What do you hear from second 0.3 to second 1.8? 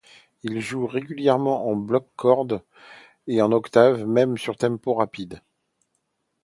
Il joue régulièrement en